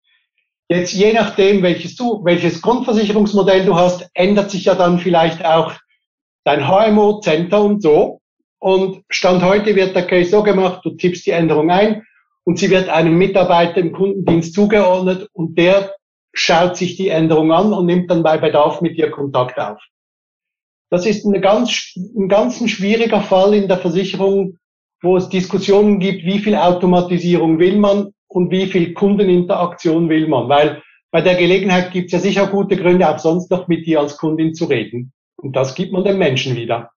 Jetzt 0.70 0.94
je 0.94 1.14
nachdem, 1.14 1.64
welches 1.64 1.96
du, 1.96 2.24
welches 2.24 2.62
Grundversicherungsmodell 2.62 3.66
du 3.66 3.76
hast, 3.76 4.08
ändert 4.14 4.52
sich 4.52 4.66
ja 4.66 4.76
dann 4.76 5.00
vielleicht 5.00 5.44
auch 5.44 5.74
dein 6.44 6.68
HMO, 6.68 7.20
Center 7.20 7.62
und 7.62 7.82
so. 7.82 8.22
Und 8.60 9.04
Stand 9.10 9.44
heute 9.44 9.76
wird 9.76 9.96
der 9.96 10.08
Case 10.08 10.30
so 10.30 10.44
gemacht, 10.44 10.82
du 10.84 10.92
tippst 10.92 11.26
die 11.26 11.32
Änderung 11.32 11.72
ein 11.72 12.04
und 12.46 12.60
sie 12.60 12.70
wird 12.70 12.90
einem 12.90 13.18
Mitarbeiter 13.18 13.78
im 13.78 13.92
Kundendienst 13.92 14.54
zugeordnet 14.54 15.28
und 15.34 15.58
der 15.58 15.96
schaut 16.34 16.78
sich 16.78 16.96
die 16.96 17.10
Änderung 17.10 17.52
an 17.52 17.74
und 17.74 17.86
nimmt 17.86 18.10
dann 18.10 18.24
bei 18.24 18.38
Bedarf 18.38 18.82
mit 18.82 18.98
dir 18.98 19.10
Kontakt 19.10 19.60
auf. 19.60 19.82
Das 20.90 21.06
ist 21.06 21.26
eine 21.26 21.42
ganz, 21.42 21.94
ein 21.96 22.30
ganz 22.30 22.58
schwieriger 22.70 23.22
Fall 23.22 23.54
in 23.54 23.68
der 23.68 23.80
Versicherung, 23.80 24.60
wo 25.02 25.18
es 25.18 25.30
Diskussionen 25.30 26.00
gibt, 26.00 26.24
wie 26.24 26.40
viel 26.40 26.56
Automatisierung 26.56 27.60
will 27.60 27.78
man 27.78 28.12
und 28.28 28.52
wie 28.52 28.68
viel 28.68 28.94
Kundeninteraktion 28.94 30.10
will 30.10 30.28
man. 30.28 30.48
Weil 30.48 30.84
bei 31.12 31.22
der 31.22 31.36
Gelegenheit 31.36 31.92
gibt 31.92 32.08
es 32.08 32.12
ja 32.12 32.20
sicher 32.20 32.48
gute 32.48 32.78
Gründe, 32.78 33.10
auch 33.10 33.20
sonst 33.20 33.50
noch 33.50 33.68
mit 33.68 33.86
dir 33.86 34.02
als 34.02 34.18
Kundin 34.18 34.54
zu 34.54 34.66
reden. 34.66 35.14
Und 35.38 35.56
das 35.56 35.74
gibt 35.74 35.92
man 35.92 36.04
den 36.04 36.18
Menschen 36.18 36.56
wieder. 36.56 36.92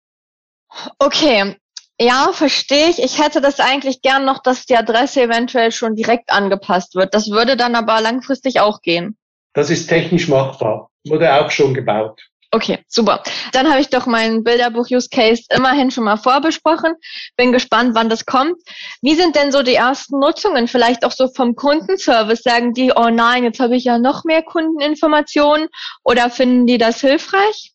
Okay, 0.98 1.56
ja, 2.00 2.30
verstehe 2.32 2.88
ich. 2.88 3.02
Ich 3.02 3.22
hätte 3.22 3.40
das 3.40 3.60
eigentlich 3.60 4.02
gern 4.02 4.24
noch, 4.24 4.42
dass 4.42 4.66
die 4.66 4.76
Adresse 4.76 5.22
eventuell 5.22 5.72
schon 5.72 5.96
direkt 5.96 6.30
angepasst 6.30 6.94
wird. 6.94 7.14
Das 7.14 7.30
würde 7.30 7.56
dann 7.56 7.74
aber 7.74 8.00
langfristig 8.00 8.60
auch 8.60 8.82
gehen. 8.82 9.16
Das 9.52 9.70
ist 9.70 9.88
technisch 9.88 10.28
machbar. 10.28 10.90
Wurde 11.06 11.32
auch 11.34 11.50
schon 11.50 11.74
gebaut. 11.74 12.20
Okay, 12.50 12.78
super. 12.88 13.22
Dann 13.52 13.68
habe 13.68 13.80
ich 13.80 13.90
doch 13.90 14.06
meinen 14.06 14.42
Bilderbuch-Use-Case 14.42 15.44
immerhin 15.54 15.90
schon 15.90 16.04
mal 16.04 16.16
vorbesprochen. 16.16 16.94
Bin 17.36 17.52
gespannt, 17.52 17.94
wann 17.94 18.08
das 18.08 18.24
kommt. 18.24 18.56
Wie 19.02 19.14
sind 19.14 19.36
denn 19.36 19.52
so 19.52 19.62
die 19.62 19.74
ersten 19.74 20.18
Nutzungen? 20.18 20.66
Vielleicht 20.66 21.04
auch 21.04 21.12
so 21.12 21.28
vom 21.28 21.56
Kundenservice? 21.56 22.42
Sagen 22.42 22.72
die, 22.72 22.92
oh 22.94 23.10
nein, 23.10 23.44
jetzt 23.44 23.60
habe 23.60 23.76
ich 23.76 23.84
ja 23.84 23.98
noch 23.98 24.24
mehr 24.24 24.42
Kundeninformationen 24.42 25.68
oder 26.04 26.30
finden 26.30 26.66
die 26.66 26.78
das 26.78 27.02
hilfreich? 27.02 27.72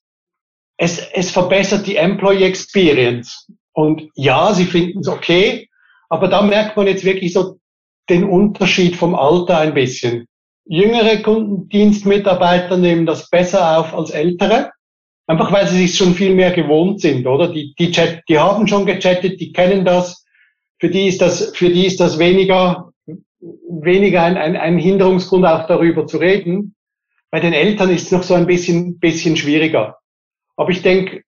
Es, 0.77 0.97
es 1.13 1.29
verbessert 1.29 1.85
die 1.85 1.97
Employee 1.97 2.45
Experience. 2.45 3.47
Und 3.73 4.09
ja, 4.15 4.53
sie 4.53 4.65
finden 4.65 4.99
es 4.99 5.07
okay, 5.07 5.69
aber 6.09 6.27
da 6.27 6.41
merkt 6.41 6.77
man 6.77 6.87
jetzt 6.87 7.03
wirklich 7.03 7.33
so 7.33 7.57
den 8.09 8.23
Unterschied 8.23 8.95
vom 8.95 9.15
Alter 9.15 9.57
ein 9.59 9.73
bisschen. 9.73 10.27
Jüngere 10.65 11.17
Kundendienstmitarbeiter 11.17 12.77
nehmen 12.77 13.05
das 13.05 13.29
besser 13.29 13.79
auf 13.79 13.93
als 13.93 14.11
ältere. 14.11 14.71
Einfach 15.25 15.51
weil 15.51 15.67
sie 15.67 15.87
sich 15.87 15.97
schon 15.97 16.13
viel 16.13 16.35
mehr 16.35 16.51
gewohnt 16.51 16.99
sind, 17.01 17.25
oder? 17.25 17.47
Die, 17.47 17.73
die, 17.79 17.91
Chat, 17.91 18.23
die 18.27 18.39
haben 18.39 18.67
schon 18.67 18.85
gechattet, 18.85 19.39
die 19.39 19.53
kennen 19.53 19.85
das. 19.85 20.25
Für 20.79 20.89
die 20.89 21.07
ist 21.07 21.21
das, 21.21 21.55
für 21.55 21.69
die 21.69 21.85
ist 21.85 21.99
das 21.99 22.19
weniger, 22.19 22.91
weniger 23.39 24.23
ein, 24.23 24.35
ein, 24.35 24.57
ein 24.57 24.77
Hinderungsgrund, 24.77 25.45
auch 25.45 25.65
darüber 25.67 26.05
zu 26.07 26.17
reden. 26.17 26.75
Bei 27.31 27.39
den 27.39 27.53
Eltern 27.53 27.89
ist 27.89 28.05
es 28.05 28.11
noch 28.11 28.23
so 28.23 28.33
ein 28.33 28.47
bisschen, 28.47 28.99
bisschen 28.99 29.37
schwieriger. 29.37 29.97
Aber 30.57 30.69
ich 30.71 30.81
denke, 30.81 31.23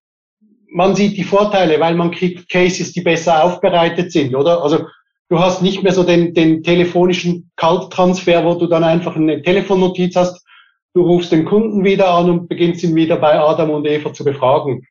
man 0.75 0.93
sieht 0.93 1.15
die 1.15 1.23
Vorteile, 1.23 1.79
weil 1.79 1.95
man 1.95 2.11
kriegt 2.11 2.49
Cases, 2.49 2.91
die 2.91 3.01
besser 3.01 3.43
aufbereitet 3.43 4.11
sind, 4.11 4.35
oder? 4.35 4.61
Also 4.61 4.85
du 5.29 5.39
hast 5.39 5.61
nicht 5.61 5.83
mehr 5.83 5.93
so 5.93 6.03
den, 6.03 6.33
den 6.33 6.63
telefonischen 6.63 7.49
Kalttransfer, 7.55 8.43
wo 8.43 8.55
du 8.55 8.67
dann 8.67 8.83
einfach 8.83 9.15
eine 9.15 9.41
Telefonnotiz 9.41 10.17
hast. 10.17 10.45
Du 10.93 11.01
rufst 11.03 11.31
den 11.31 11.45
Kunden 11.45 11.85
wieder 11.85 12.09
an 12.09 12.29
und 12.29 12.49
beginnst 12.49 12.83
ihn 12.83 12.93
wieder 12.93 13.15
bei 13.15 13.39
Adam 13.39 13.69
und 13.69 13.87
Eva 13.87 14.13
zu 14.13 14.25
befragen. 14.25 14.85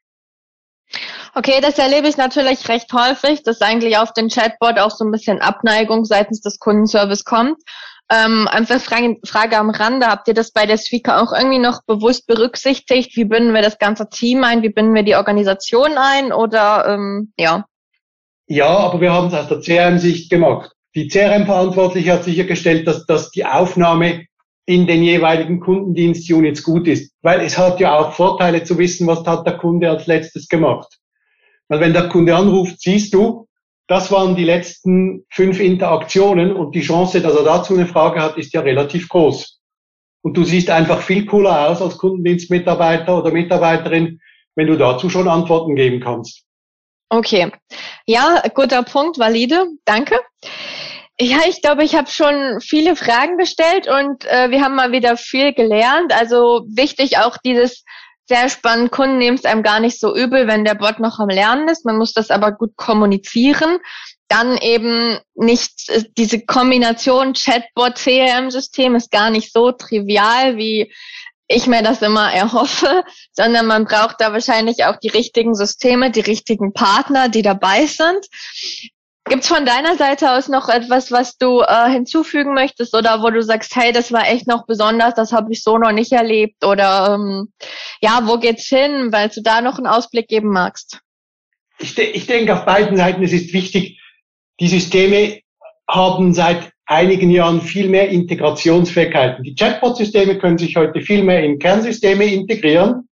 Okay, 1.34 1.60
das 1.60 1.78
erlebe 1.78 2.08
ich 2.08 2.16
natürlich 2.16 2.66
recht 2.68 2.90
häufig, 2.94 3.42
dass 3.42 3.60
eigentlich 3.60 3.98
auf 3.98 4.12
den 4.12 4.28
Chatbot 4.28 4.78
auch 4.78 4.90
so 4.90 5.04
ein 5.04 5.10
bisschen 5.10 5.40
Abneigung 5.40 6.06
seitens 6.06 6.40
des 6.40 6.60
Kundenservice 6.60 7.24
kommt. 7.24 7.58
Ähm, 8.10 8.46
einfach 8.48 8.80
Frage, 8.80 9.16
Frage 9.24 9.56
am 9.56 9.70
Rande, 9.70 10.06
habt 10.06 10.28
ihr 10.28 10.34
das 10.34 10.52
bei 10.52 10.66
der 10.66 10.76
Speaker 10.76 11.22
auch 11.22 11.32
irgendwie 11.32 11.58
noch 11.58 11.82
bewusst 11.86 12.26
berücksichtigt? 12.26 13.16
Wie 13.16 13.24
binden 13.24 13.54
wir 13.54 13.62
das 13.62 13.78
ganze 13.78 14.08
Team 14.08 14.44
ein? 14.44 14.62
Wie 14.62 14.68
binden 14.68 14.94
wir 14.94 15.04
die 15.04 15.16
Organisation 15.16 15.96
ein? 15.96 16.32
Oder 16.32 16.86
ähm, 16.86 17.32
ja? 17.38 17.64
Ja, 18.46 18.68
aber 18.68 19.00
wir 19.00 19.12
haben 19.12 19.28
es 19.28 19.34
aus 19.34 19.48
der 19.48 19.60
CRM-Sicht 19.60 20.28
gemacht. 20.28 20.72
Die 20.94 21.08
CRM-Verantwortliche 21.08 22.12
hat 22.12 22.24
sichergestellt, 22.24 22.86
dass, 22.86 23.06
dass 23.06 23.30
die 23.30 23.46
Aufnahme 23.46 24.26
in 24.66 24.86
den 24.86 25.02
jeweiligen 25.02 25.60
Kundendienstunits 25.60 26.62
gut 26.62 26.86
ist. 26.86 27.12
Weil 27.22 27.40
es 27.40 27.56
hat 27.56 27.80
ja 27.80 27.98
auch 27.98 28.12
Vorteile 28.12 28.64
zu 28.64 28.78
wissen, 28.78 29.06
was 29.06 29.24
hat 29.26 29.46
der 29.46 29.56
Kunde 29.56 29.90
als 29.90 30.06
letztes 30.06 30.48
gemacht. 30.48 30.98
Weil 31.68 31.80
wenn 31.80 31.92
der 31.94 32.08
Kunde 32.08 32.36
anruft, 32.36 32.80
siehst 32.80 33.14
du, 33.14 33.43
das 33.86 34.10
waren 34.10 34.34
die 34.34 34.44
letzten 34.44 35.24
fünf 35.30 35.60
Interaktionen 35.60 36.54
und 36.54 36.74
die 36.74 36.80
Chance, 36.80 37.20
dass 37.20 37.36
er 37.36 37.44
dazu 37.44 37.74
eine 37.74 37.86
Frage 37.86 38.20
hat, 38.20 38.36
ist 38.38 38.52
ja 38.52 38.60
relativ 38.60 39.08
groß. 39.08 39.60
Und 40.22 40.36
du 40.36 40.44
siehst 40.44 40.70
einfach 40.70 41.02
viel 41.02 41.26
cooler 41.26 41.68
aus 41.68 41.82
als 41.82 41.98
Kundendienstmitarbeiter 41.98 43.18
oder 43.18 43.30
Mitarbeiterin, 43.30 44.20
wenn 44.54 44.68
du 44.68 44.76
dazu 44.76 45.10
schon 45.10 45.28
Antworten 45.28 45.74
geben 45.76 46.00
kannst. 46.00 46.44
Okay. 47.10 47.52
Ja, 48.06 48.42
guter 48.54 48.82
Punkt, 48.82 49.18
valide. 49.18 49.66
Danke. 49.84 50.18
Ja, 51.20 51.40
ich 51.46 51.62
glaube, 51.62 51.84
ich 51.84 51.94
habe 51.94 52.10
schon 52.10 52.60
viele 52.60 52.96
Fragen 52.96 53.36
gestellt 53.36 53.86
und 53.86 54.24
äh, 54.24 54.50
wir 54.50 54.62
haben 54.62 54.74
mal 54.74 54.90
wieder 54.90 55.16
viel 55.16 55.52
gelernt. 55.52 56.12
Also 56.12 56.64
wichtig 56.68 57.18
auch 57.18 57.36
dieses 57.44 57.84
sehr 58.26 58.48
spannend. 58.48 58.90
Kunden 58.90 59.18
nehmen 59.18 59.36
es 59.36 59.44
einem 59.44 59.62
gar 59.62 59.80
nicht 59.80 60.00
so 60.00 60.14
übel, 60.14 60.46
wenn 60.46 60.64
der 60.64 60.74
Bot 60.74 60.98
noch 60.98 61.18
am 61.18 61.28
Lernen 61.28 61.68
ist. 61.68 61.84
Man 61.84 61.98
muss 61.98 62.12
das 62.12 62.30
aber 62.30 62.52
gut 62.52 62.76
kommunizieren. 62.76 63.78
Dann 64.28 64.56
eben 64.58 65.18
nicht 65.34 65.88
äh, 65.90 66.04
diese 66.16 66.40
Kombination 66.40 67.34
Chatbot-CRM-System 67.34 68.94
ist 68.94 69.10
gar 69.10 69.30
nicht 69.30 69.52
so 69.52 69.72
trivial, 69.72 70.56
wie 70.56 70.92
ich 71.46 71.66
mir 71.66 71.82
das 71.82 72.00
immer 72.00 72.32
erhoffe, 72.32 73.04
sondern 73.32 73.66
man 73.66 73.84
braucht 73.84 74.20
da 74.20 74.32
wahrscheinlich 74.32 74.86
auch 74.86 74.96
die 74.96 75.08
richtigen 75.08 75.54
Systeme, 75.54 76.10
die 76.10 76.20
richtigen 76.20 76.72
Partner, 76.72 77.28
die 77.28 77.42
dabei 77.42 77.86
sind. 77.86 78.26
Gibt's 79.26 79.48
von 79.48 79.64
deiner 79.64 79.96
Seite 79.96 80.32
aus 80.32 80.48
noch 80.48 80.68
etwas, 80.68 81.10
was 81.10 81.38
du 81.38 81.60
äh, 81.60 81.90
hinzufügen 81.90 82.52
möchtest 82.52 82.94
oder 82.94 83.22
wo 83.22 83.30
du 83.30 83.42
sagst, 83.42 83.74
hey, 83.74 83.90
das 83.90 84.12
war 84.12 84.28
echt 84.28 84.46
noch 84.46 84.66
besonders, 84.66 85.14
das 85.14 85.32
habe 85.32 85.50
ich 85.50 85.62
so 85.62 85.78
noch 85.78 85.92
nicht 85.92 86.12
erlebt 86.12 86.62
oder 86.62 87.14
ähm, 87.14 87.50
ja, 88.02 88.20
wo 88.24 88.36
geht's 88.36 88.66
hin, 88.66 89.12
weil 89.12 89.30
du 89.30 89.40
da 89.40 89.62
noch 89.62 89.78
einen 89.78 89.86
Ausblick 89.86 90.28
geben 90.28 90.50
magst? 90.50 91.00
Ich, 91.78 91.94
de 91.94 92.10
ich 92.10 92.26
denke 92.26 92.52
auf 92.52 92.66
beiden 92.66 92.98
Seiten, 92.98 93.22
es 93.22 93.32
ist 93.32 93.54
wichtig, 93.54 93.98
die 94.60 94.68
Systeme 94.68 95.40
haben 95.88 96.34
seit 96.34 96.70
einigen 96.86 97.30
Jahren 97.30 97.62
viel 97.62 97.88
mehr 97.88 98.10
Integrationsfähigkeiten. 98.10 99.42
Die 99.42 99.54
Chatbot-Systeme 99.54 100.38
können 100.38 100.58
sich 100.58 100.76
heute 100.76 101.00
viel 101.00 101.22
mehr 101.22 101.42
in 101.42 101.58
Kernsysteme 101.58 102.26
integrieren 102.26 103.08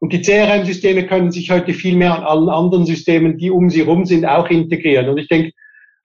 und 0.00 0.12
die 0.12 0.22
CRM-Systeme 0.22 1.06
können 1.06 1.32
sich 1.32 1.50
heute 1.50 1.72
viel 1.72 1.96
mehr 1.96 2.14
an 2.14 2.24
allen 2.24 2.48
anderen 2.48 2.86
Systemen, 2.86 3.36
die 3.36 3.50
um 3.50 3.68
sie 3.68 3.80
rum 3.80 4.04
sind, 4.04 4.24
auch 4.24 4.48
integrieren. 4.48 5.08
Und 5.08 5.18
ich 5.18 5.28
denke, 5.28 5.52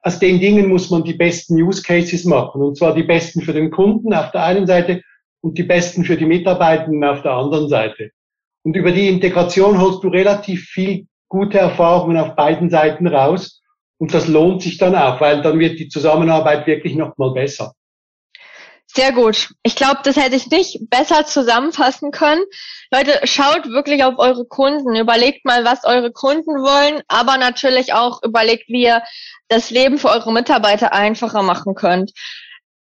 aus 0.01 0.19
den 0.19 0.39
Dingen 0.39 0.67
muss 0.67 0.89
man 0.89 1.03
die 1.03 1.13
besten 1.13 1.62
Use 1.62 1.83
Cases 1.83 2.25
machen. 2.25 2.62
Und 2.62 2.77
zwar 2.77 2.95
die 2.95 3.03
besten 3.03 3.41
für 3.41 3.53
den 3.53 3.69
Kunden 3.69 4.13
auf 4.13 4.31
der 4.31 4.43
einen 4.43 4.65
Seite 4.65 5.01
und 5.41 5.57
die 5.57 5.63
besten 5.63 6.03
für 6.03 6.17
die 6.17 6.25
Mitarbeitenden 6.25 7.03
auf 7.03 7.21
der 7.21 7.33
anderen 7.33 7.69
Seite. 7.69 8.09
Und 8.63 8.75
über 8.75 8.91
die 8.91 9.07
Integration 9.07 9.79
holst 9.79 10.03
du 10.03 10.07
relativ 10.07 10.65
viel 10.65 11.05
gute 11.29 11.59
Erfahrungen 11.59 12.17
auf 12.17 12.35
beiden 12.35 12.69
Seiten 12.69 13.07
raus. 13.07 13.62
Und 14.00 14.13
das 14.13 14.27
lohnt 14.27 14.62
sich 14.63 14.77
dann 14.77 14.95
auch, 14.95 15.21
weil 15.21 15.41
dann 15.41 15.59
wird 15.59 15.79
die 15.79 15.88
Zusammenarbeit 15.88 16.65
wirklich 16.65 16.95
nochmal 16.95 17.31
besser. 17.31 17.73
Sehr 18.95 19.12
gut. 19.12 19.50
Ich 19.63 19.75
glaube, 19.75 20.01
das 20.03 20.17
hätte 20.17 20.35
ich 20.35 20.47
nicht 20.47 20.89
besser 20.89 21.25
zusammenfassen 21.25 22.12
können. 22.12 22.43
Leute, 22.91 23.19
schaut 23.23 23.67
wirklich 23.67 24.03
auf 24.03 24.19
eure 24.19 24.45
Kunden. 24.45 24.95
Überlegt 24.95 25.45
mal, 25.45 25.65
was 25.65 25.83
eure 25.83 26.12
Kunden 26.12 26.51
wollen, 26.62 27.01
aber 27.07 27.38
natürlich 27.38 27.93
auch 27.93 28.21
überlegt, 28.21 28.67
wie 28.67 28.83
ihr 28.83 29.01
das 29.47 29.71
Leben 29.71 29.97
für 29.97 30.09
eure 30.09 30.31
Mitarbeiter 30.31 30.93
einfacher 30.93 31.41
machen 31.41 31.73
könnt 31.73 32.12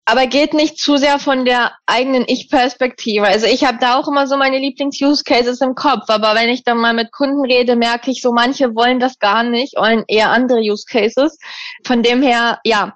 aber 0.06 0.28
geht 0.28 0.54
nicht 0.54 0.78
zu 0.78 0.98
sehr 0.98 1.18
von 1.18 1.46
der 1.46 1.72
eigenen 1.88 2.26
Ich-Perspektive. 2.28 3.26
Also 3.26 3.48
ich 3.48 3.66
habe 3.66 3.80
da 3.82 3.98
auch 3.98 4.08
immer 4.08 4.28
so 4.28 4.38
meine 4.38 4.60
Lieblings-Use-Cases 4.60 5.60
im 5.62 5.74
Kopf, 5.74 6.04
aber 6.10 6.36
wenn 6.36 6.50
ich 6.50 6.64
dann 6.64 6.78
mal 6.78 6.94
mit 6.94 7.12
Kunden 7.12 7.44
rede, 7.44 7.76
merke 7.76 8.12
ich 8.12 8.22
so, 8.22 8.32
manche 8.32 8.76
wollen 8.76 9.00
das 9.00 9.18
gar 9.18 9.44
nicht, 9.44 9.76
wollen 9.76 10.04
eher 10.08 10.30
andere 10.30 10.60
Use-Cases. 10.60 11.40
Von 11.86 12.04
dem 12.04 12.22
her, 12.22 12.60
ja, 12.64 12.94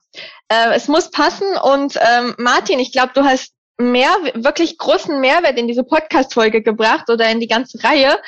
äh, 0.50 0.74
es 0.76 0.88
muss 0.88 1.12
passen. 1.12 1.48
Und 1.58 1.98
ähm, 1.98 2.36
Martin, 2.38 2.80
ich 2.80 2.92
glaube, 2.92 3.14
du 3.14 3.24
hast 3.24 3.54
mehr, 3.78 4.12
wirklich 4.34 4.78
großen 4.78 5.20
Mehrwert 5.20 5.58
in 5.58 5.68
diese 5.68 5.84
Podcast-Folge 5.84 6.62
gebracht 6.62 7.10
oder 7.10 7.30
in 7.30 7.40
die 7.40 7.48
ganze 7.48 7.82
Reihe. 7.84 8.20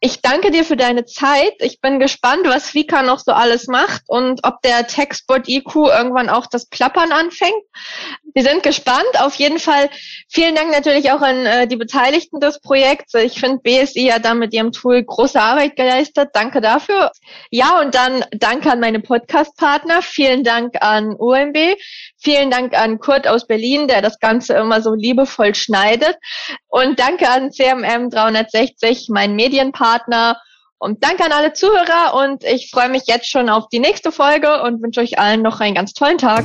Ich 0.00 0.22
danke 0.22 0.52
dir 0.52 0.64
für 0.64 0.76
deine 0.76 1.06
Zeit. 1.06 1.54
Ich 1.58 1.80
bin 1.80 1.98
gespannt, 1.98 2.42
was 2.44 2.70
Fika 2.70 3.02
noch 3.02 3.18
so 3.18 3.32
alles 3.32 3.66
macht 3.66 4.02
und 4.06 4.40
ob 4.44 4.62
der 4.62 4.86
Textbot 4.86 5.48
IQ 5.48 5.74
irgendwann 5.74 6.28
auch 6.28 6.46
das 6.46 6.66
Plappern 6.66 7.10
anfängt. 7.10 7.64
Wir 8.38 8.44
sind 8.44 8.62
gespannt. 8.62 9.18
Auf 9.18 9.34
jeden 9.34 9.58
Fall 9.58 9.90
vielen 10.28 10.54
Dank 10.54 10.70
natürlich 10.70 11.10
auch 11.10 11.22
an 11.22 11.44
äh, 11.44 11.66
die 11.66 11.74
Beteiligten 11.74 12.38
des 12.38 12.60
Projekts. 12.60 13.14
Ich 13.14 13.40
finde, 13.40 13.58
BSI 13.64 14.10
hat 14.12 14.24
da 14.24 14.34
mit 14.34 14.54
ihrem 14.54 14.70
Tool 14.70 15.02
große 15.02 15.40
Arbeit 15.40 15.74
geleistet. 15.74 16.28
Danke 16.34 16.60
dafür. 16.60 17.10
Ja, 17.50 17.80
und 17.80 17.96
dann 17.96 18.24
danke 18.30 18.70
an 18.70 18.78
meine 18.78 19.00
Podcast-Partner. 19.00 20.02
Vielen 20.02 20.44
Dank 20.44 20.76
an 20.80 21.16
UMB. 21.18 21.56
Vielen 22.16 22.52
Dank 22.52 22.78
an 22.78 23.00
Kurt 23.00 23.26
aus 23.26 23.48
Berlin, 23.48 23.88
der 23.88 24.02
das 24.02 24.20
Ganze 24.20 24.54
immer 24.54 24.82
so 24.82 24.94
liebevoll 24.94 25.56
schneidet. 25.56 26.16
Und 26.68 27.00
danke 27.00 27.28
an 27.28 27.50
CMM 27.50 28.08
360, 28.08 29.08
mein 29.08 29.34
Medienpartner. 29.34 30.40
Und 30.78 31.02
danke 31.02 31.24
an 31.24 31.32
alle 31.32 31.54
Zuhörer 31.54 32.14
und 32.14 32.44
ich 32.44 32.70
freue 32.70 32.88
mich 32.88 33.02
jetzt 33.08 33.28
schon 33.28 33.48
auf 33.48 33.68
die 33.68 33.80
nächste 33.80 34.12
Folge 34.12 34.62
und 34.62 34.80
wünsche 34.80 35.00
euch 35.00 35.18
allen 35.18 35.42
noch 35.42 35.58
einen 35.58 35.74
ganz 35.74 35.92
tollen 35.92 36.18
Tag. 36.18 36.44